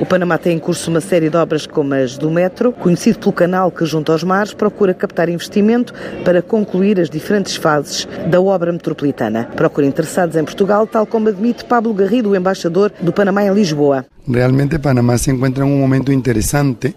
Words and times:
O 0.00 0.06
Panamá 0.06 0.38
tem 0.38 0.56
em 0.56 0.58
curso 0.58 0.90
uma 0.90 1.02
série 1.02 1.28
de 1.28 1.36
obras 1.36 1.66
como 1.66 1.92
as 1.92 2.16
do 2.16 2.30
metro, 2.30 2.72
conhecido 2.72 3.18
pelo 3.18 3.34
canal 3.34 3.70
que 3.70 3.84
junto 3.84 4.10
aos 4.10 4.24
mares 4.24 4.54
procura 4.54 4.94
captar 4.94 5.28
investimento 5.28 5.92
para 6.24 6.40
concluir 6.40 6.98
as 6.98 7.10
diferentes 7.10 7.56
fases 7.56 8.08
da 8.30 8.40
obra 8.40 8.72
metropolitana. 8.72 9.50
Procura 9.54 9.86
interessados 9.86 10.36
em 10.36 10.42
Portugal, 10.42 10.86
tal 10.86 11.04
como 11.04 11.28
admite 11.28 11.66
Pablo 11.66 11.92
Garrido, 11.92 12.30
o 12.30 12.36
embaixador 12.36 12.90
do 13.02 13.12
Panamá 13.12 13.44
em 13.44 13.52
Lisboa. 13.52 14.06
Realmente 14.26 14.78
Panamá 14.78 15.18
se 15.18 15.32
encuentra 15.32 15.66
en 15.66 15.70
un 15.70 15.78
momento 15.78 16.10
interesante, 16.10 16.94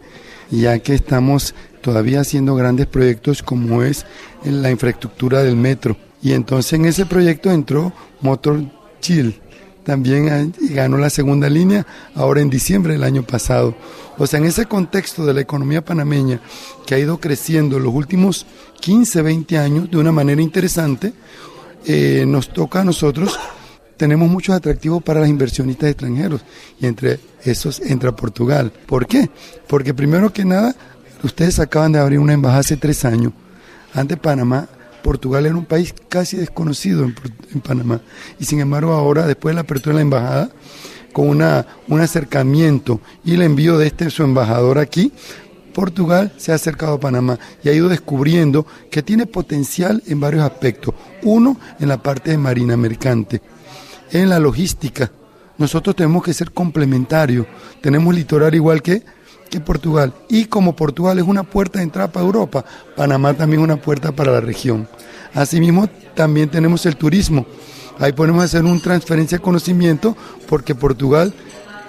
ya 0.50 0.80
que 0.80 0.94
estamos 0.94 1.54
todavía 1.82 2.22
haciendo 2.22 2.56
grandes 2.56 2.86
proyectos 2.86 3.44
como 3.44 3.84
es 3.84 4.06
la 4.46 4.72
infraestructura 4.72 5.44
del 5.44 5.58
metro. 5.58 5.98
Y 6.22 6.32
entonces 6.32 6.72
en 6.72 6.86
ese 6.86 7.06
proyecto 7.06 7.52
entró 7.52 7.92
Motor 8.22 8.62
Chill, 9.02 9.42
también 9.84 10.54
ganó 10.72 10.98
la 10.98 11.10
segunda 11.10 11.50
línea 11.50 11.86
ahora 12.16 12.42
en 12.42 12.50
diciembre 12.50 12.94
del 12.94 13.04
año 13.04 13.24
pasado. 13.24 13.76
O 14.18 14.28
sea, 14.28 14.40
en 14.40 14.46
ese 14.46 14.66
contexto 14.66 15.26
de 15.26 15.34
la 15.34 15.42
economía 15.42 15.84
panameña 15.84 16.40
que 16.86 16.96
ha 16.96 17.00
ido 17.00 17.20
creciendo 17.20 17.80
los 17.80 17.94
últimos 17.94 18.46
15, 18.80 19.22
20 19.22 19.58
años 19.58 19.92
de 19.92 19.98
una 19.98 20.12
manera 20.12 20.42
interesante, 20.42 21.14
eh, 21.86 22.24
nos 22.28 22.50
toca 22.50 22.82
a 22.82 22.84
nosotros, 22.84 23.38
tenemos 23.98 24.30
muchos 24.30 24.56
atractivos 24.56 25.04
para 25.04 25.20
los 25.22 25.30
inversionistas 25.30 25.90
extranjeros 25.90 26.42
y 26.80 26.86
entre 26.86 27.20
esos 27.44 27.80
entra 27.82 28.16
Portugal. 28.16 28.72
¿Por 28.86 29.08
qué? 29.08 29.30
Porque 29.68 29.94
primero 29.94 30.32
que 30.32 30.46
nada, 30.46 30.76
ustedes 31.24 31.60
acaban 31.60 31.92
de 31.92 32.00
abrir 32.00 32.20
una 32.20 32.34
embajada 32.34 32.62
hace 32.62 32.78
tres 32.78 33.04
años. 33.06 33.34
Antes 33.94 34.18
Panamá 34.18 34.68
Portugal 35.04 35.46
era 35.46 35.56
un 35.56 35.66
país 35.66 35.94
casi 36.10 36.38
desconocido 36.38 37.04
en, 37.04 37.62
Panamá. 37.62 38.02
Y 38.40 38.46
sin 38.46 38.60
embargo 38.60 38.94
ahora, 38.94 39.28
después 39.28 39.52
de 39.52 39.56
la 39.56 39.62
apertura 39.62 39.94
de 39.94 39.98
la 39.98 40.02
embajada, 40.02 40.50
con 41.12 41.30
una, 41.30 41.68
un 41.88 42.02
acercamiento 42.02 43.00
y 43.24 43.36
el 43.36 43.44
envío 43.44 43.78
de 43.78 43.86
este 43.86 44.10
su 44.10 44.24
embajador 44.24 44.80
aquí, 44.80 45.12
Portugal 45.74 46.34
se 46.38 46.52
ha 46.52 46.56
acercado 46.56 46.94
a 46.94 47.00
Panamá 47.00 47.38
y 47.64 47.70
ha 47.70 47.74
ido 47.74 47.90
descubriendo 47.90 48.66
que 48.90 49.04
tiene 49.04 49.26
potencial 49.26 50.02
en 50.08 50.20
varios 50.20 50.44
aspectos. 50.44 50.96
Uno, 51.24 51.60
en 51.80 51.90
la 51.90 52.02
parte 52.02 52.32
de 52.32 52.38
marina 52.38 52.78
mercante, 52.78 53.42
en 54.12 54.30
la 54.30 54.40
logística. 54.40 55.12
Nosotros 55.58 55.96
tenemos 55.96 56.24
que 56.24 56.34
ser 56.34 56.52
complementarios. 56.52 57.46
Tenemos 57.82 58.16
litoral 58.16 58.56
igual 58.56 58.82
que 58.82 59.04
que 59.54 59.60
Portugal. 59.60 60.14
Y 60.30 60.46
como 60.46 60.76
Portugal 60.76 61.20
es 61.20 61.26
una 61.26 61.44
puerta 61.44 61.78
de 61.78 61.84
entrada 61.84 62.12
para 62.12 62.26
Europa, 62.26 62.66
Panamá 62.96 63.36
también 63.36 63.62
es 63.62 63.66
una 63.66 63.78
puerta 63.78 64.12
para 64.12 64.32
la 64.32 64.42
región. 64.42 64.88
Asimismo, 65.36 65.88
también 66.16 66.50
tenemos 66.50 66.88
el 66.88 66.96
turismo. 66.96 67.46
Ahí 68.00 68.14
podemos 68.14 68.44
hacer 68.44 68.64
una 68.64 68.82
transferencia 68.82 69.38
de 69.38 69.44
conocimiento 69.44 70.18
porque 70.50 70.74
Portugal 70.74 71.32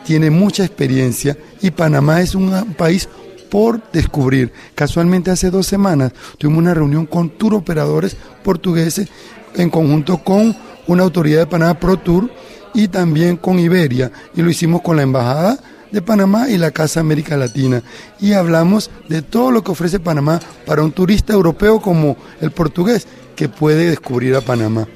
tiene 0.04 0.28
mucha 0.28 0.62
experiencia 0.62 1.38
y 1.62 1.70
Panamá 1.70 2.20
es 2.20 2.34
un 2.34 2.74
país 2.74 3.08
por 3.50 3.80
descubrir. 3.92 4.52
Casualmente 4.74 5.30
hace 5.30 5.50
dos 5.50 5.66
semanas 5.66 6.12
tuvimos 6.36 6.58
una 6.58 6.74
reunión 6.74 7.06
con 7.06 7.30
tour 7.30 7.54
operadores 7.54 8.14
portugueses 8.42 9.08
en 9.54 9.70
conjunto 9.70 10.18
con 10.18 10.54
una 10.86 11.02
autoridad 11.02 11.40
de 11.40 11.46
Panamá 11.46 11.80
Pro 11.80 11.96
Tour 11.96 12.30
y 12.74 12.88
también 12.88 13.38
con 13.38 13.58
Iberia 13.58 14.12
y 14.34 14.42
lo 14.42 14.50
hicimos 14.50 14.82
con 14.82 14.96
la 14.96 15.02
embajada 15.02 15.58
de 15.94 16.02
Panamá 16.02 16.50
y 16.50 16.58
la 16.58 16.72
Casa 16.72 17.00
América 17.00 17.36
Latina. 17.36 17.82
Y 18.20 18.32
hablamos 18.32 18.90
de 19.08 19.22
todo 19.22 19.52
lo 19.52 19.62
que 19.62 19.70
ofrece 19.70 20.00
Panamá 20.00 20.40
para 20.66 20.82
un 20.82 20.90
turista 20.90 21.32
europeo 21.32 21.80
como 21.80 22.16
el 22.40 22.50
portugués 22.50 23.06
que 23.36 23.48
puede 23.48 23.88
descubrir 23.88 24.34
a 24.34 24.40
Panamá. 24.40 24.88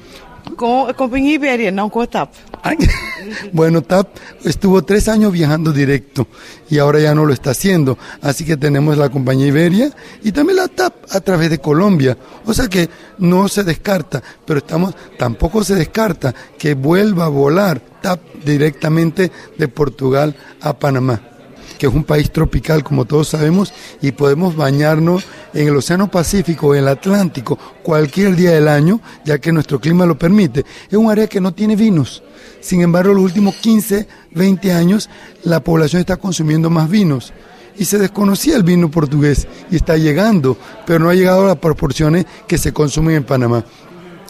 Con 0.55 0.93
compañía 0.93 1.35
Iberia, 1.35 1.71
no 1.71 1.89
con 1.89 2.05
TAP. 2.07 2.33
bueno, 3.53 3.81
TAP 3.81 4.09
estuvo 4.43 4.83
tres 4.83 5.07
años 5.07 5.31
viajando 5.31 5.71
directo 5.71 6.27
y 6.69 6.79
ahora 6.79 6.99
ya 6.99 7.15
no 7.15 7.25
lo 7.25 7.33
está 7.33 7.51
haciendo. 7.51 7.97
Así 8.21 8.43
que 8.43 8.57
tenemos 8.57 8.97
la 8.97 9.09
compañía 9.09 9.47
Iberia 9.47 9.91
y 10.21 10.33
también 10.33 10.57
la 10.57 10.67
TAP 10.67 10.93
a 11.11 11.21
través 11.21 11.49
de 11.49 11.59
Colombia. 11.59 12.17
O 12.45 12.53
sea 12.53 12.67
que 12.67 12.89
no 13.19 13.47
se 13.47 13.63
descarta, 13.63 14.21
pero 14.45 14.59
estamos, 14.59 14.95
tampoco 15.17 15.63
se 15.63 15.75
descarta 15.75 16.35
que 16.57 16.73
vuelva 16.73 17.25
a 17.25 17.29
volar 17.29 17.88
Directamente 18.45 19.31
de 19.57 19.67
Portugal 19.67 20.35
a 20.61 20.77
Panamá 20.77 21.21
que 21.79 21.87
es 21.87 21.93
un 21.93 22.03
país 22.03 22.29
tropical, 22.29 22.83
como 22.83 23.05
todos 23.05 23.29
sabemos, 23.29 23.73
y 24.01 24.11
podemos 24.11 24.55
bañarnos 24.55 25.25
en 25.53 25.69
el 25.69 25.77
Océano 25.77 26.11
Pacífico 26.11 26.67
o 26.67 26.75
en 26.75 26.81
el 26.81 26.89
Atlántico 26.89 27.57
cualquier 27.81 28.35
día 28.35 28.51
del 28.51 28.67
año, 28.67 28.99
ya 29.23 29.39
que 29.39 29.53
nuestro 29.53 29.79
clima 29.79 30.05
lo 30.05 30.19
permite. 30.19 30.65
Es 30.89 30.97
un 30.97 31.09
área 31.09 31.27
que 31.27 31.39
no 31.39 31.53
tiene 31.53 31.77
vinos. 31.77 32.21
Sin 32.59 32.81
embargo, 32.81 33.13
los 33.13 33.23
últimos 33.23 33.55
15, 33.55 34.07
20 34.31 34.73
años, 34.73 35.09
la 35.43 35.63
población 35.63 36.01
está 36.01 36.17
consumiendo 36.17 36.69
más 36.69 36.89
vinos. 36.89 37.33
Y 37.77 37.85
se 37.85 37.97
desconocía 37.97 38.57
el 38.57 38.63
vino 38.63 38.91
portugués 38.91 39.47
y 39.71 39.77
está 39.77 39.95
llegando, 39.95 40.57
pero 40.85 40.99
no 40.99 41.09
ha 41.09 41.15
llegado 41.15 41.43
a 41.45 41.47
las 41.47 41.59
proporciones 41.59 42.25
que 42.45 42.57
se 42.57 42.73
consumen 42.73 43.15
en 43.15 43.23
Panamá. 43.23 43.63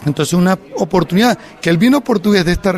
Entonces, 0.05 0.33
una 0.33 0.57
oportunidad 0.75 1.37
que 1.61 1.69
el 1.69 1.77
vino 1.77 2.01
portugués 2.01 2.45
de 2.45 2.53
esta 2.53 2.71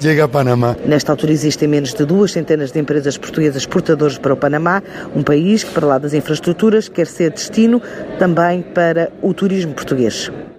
llegue 0.00 0.22
a 0.22 0.28
Panamá. 0.28 0.76
Nesta 0.86 1.12
altura 1.12 1.32
existem 1.32 1.68
menos 1.68 1.94
de 1.94 2.04
duas 2.04 2.32
centenas 2.32 2.72
de 2.72 2.80
empresas 2.80 3.18
portuguesas 3.18 3.62
exportadoras 3.62 4.18
para 4.18 4.34
o 4.34 4.36
Panamá, 4.36 4.82
um 5.14 5.22
país 5.22 5.64
que, 5.64 5.70
para 5.70 5.86
lá 5.86 5.98
das 5.98 6.14
infraestruturas, 6.14 6.88
quer 6.88 7.06
ser 7.06 7.30
destino 7.30 7.80
também 8.18 8.62
para 8.62 9.10
o 9.22 9.32
turismo 9.34 9.74
português. 9.74 10.30